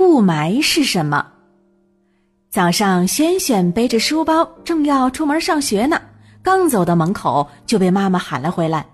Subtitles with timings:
[0.00, 1.26] 雾霾是什么？
[2.50, 6.00] 早上，轩轩背着书包正要出门上学呢，
[6.42, 8.86] 刚走到门口就被妈妈喊了回来：“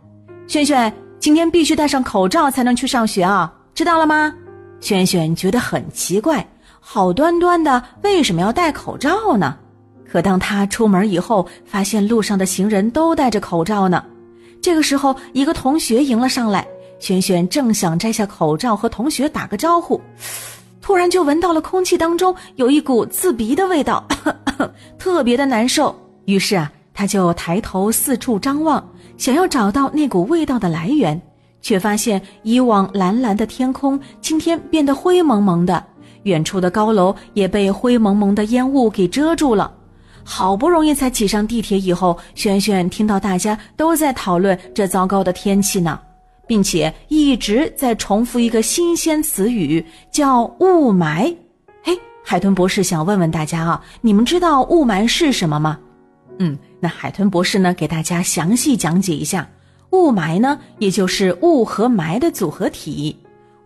[0.48, 4.34] 轩轩，今天必须戴上口罩才能去上学啊，知道了吗？”
[4.82, 6.44] 轩轩觉得很奇怪，
[6.80, 9.56] 好端端的为什么要戴口罩呢？
[10.10, 14.04] 可当他出门以后，发现路上的行人都戴着口罩呢。
[14.60, 16.66] 这个时候，一个同学迎了上来，
[16.98, 20.00] 轩轩正想摘下口罩和同学打个招呼，
[20.86, 24.06] 突然就闻到了空气当中有一股刺鼻的味道，
[24.96, 25.92] 特别的难受。
[26.26, 31.20] 于是啊，他就抬头四处张望，想要找到那股味道的来源，
[31.60, 35.84] 却发现以往蓝蓝的天空今天变得灰蒙蒙的，
[36.22, 39.68] 远处的高楼也被灰蒙蒙的烟雾给遮住了。
[40.22, 45.98] 好不容易才挤上地铁以后，轩轩听到大家都在讨论这糟糕的天气呢，
[46.46, 51.34] 并且一直在重复一个新鲜词语，叫雾霾。
[51.82, 55.78] 嘿，海豚博士想问问大家啊，你们知道雾霾是什么吗？
[56.38, 59.48] 嗯，那海豚博士呢，给大家详细讲解一下，
[59.90, 63.16] 雾霾呢，也就是雾和霾的组合体。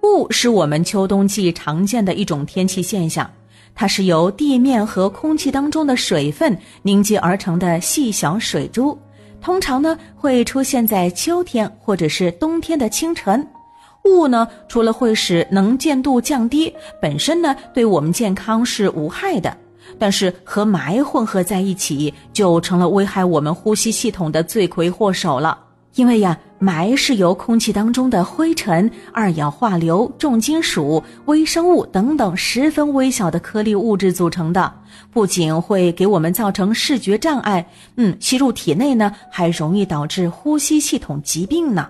[0.02, 3.30] 雾是我们秋冬季常见的一种天气现象。
[3.74, 8.98] 它是由地面和空气当中的水分凝结而成的细小水珠，
[9.40, 13.46] 通常呢会出现在秋天或者是冬天的清晨。
[14.04, 19.54] 雾呢，除了会使能见度降低，本身呢对我们健康是无害的，
[19.98, 25.58] 但是和霾混合在一起，就成了危害我们呼吸系统的罪魁祸首了。
[25.94, 34.72] 因为呀，霾是由空气当中的灰尘、二氧化硫、重金属、微生物等等十分微小的颗粒物质组成的，
[35.12, 41.88] 不仅会给我们造成视觉障碍，嗯，吸入体内呢，还容易导致呼吸系统疾病呢。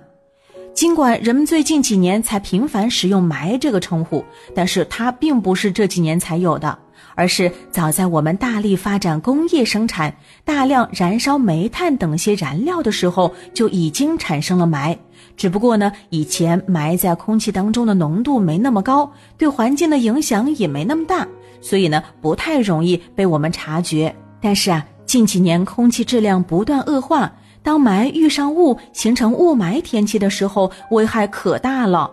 [0.73, 6.78] 尽管人们最近几年才频繁使用“霾”这个称呼，但是它并不是这几年才有的。
[7.15, 14.97] 而是早在我们大力发展工业生产、大量燃烧煤炭等些燃料的时候，就已经产生了霾。
[15.37, 21.27] 只不过呢，以前霾在空气当中的浓度没那么高，对环境的影响也没那么大，
[21.60, 24.15] 所以呢，不太容易被我们察觉。
[24.41, 32.10] 但是啊，近几年空气质量不断恶化，当霾遇上雾，形成雾霾天气的时候，危害可大了。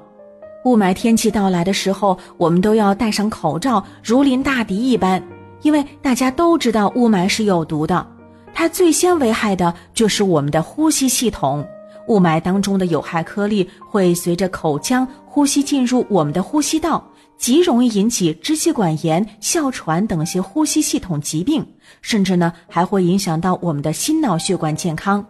[0.65, 5.21] 雾霾天气到来的时候，我们都要戴上口罩，如临大敌一般。
[5.61, 8.05] 因为大家都知道雾霾是有毒的，
[8.53, 11.65] 它最先危害的就是我们的呼吸系统。
[12.07, 17.03] 雾霾当中的有害颗粒会随着口腔呼吸进入我们的呼吸道，
[17.37, 21.65] 极容易引起支气管炎、哮喘等些呼吸系统疾病，
[22.01, 25.25] 甚至呢还会影响到我们的心脑血管健康。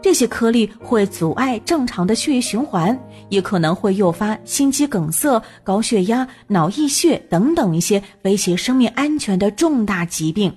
[0.00, 10.52] 这些颗粒会阻碍正常的血液循环，也可能会诱发心肌梗塞、高血压、脑溢血等等一些威胁生命安全的重大疾病。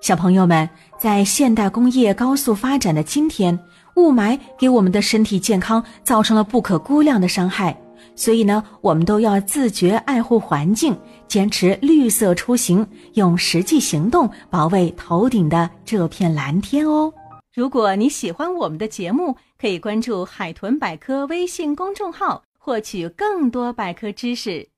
[0.00, 3.56] 小朋友们，在现代工业高速发展的今天，
[3.94, 7.76] 雾霾给我们的身体健康造成了不可估量的伤害，
[8.16, 10.98] 所以呢，我们都要自觉爱护环境，
[11.28, 17.12] 坚持绿色出行，用实际行动保卫头顶的这片蓝天哦。
[17.54, 24.71] 如果你喜欢我们的节目，可以关注“海豚百科”微信公众号，获取更多百科知识。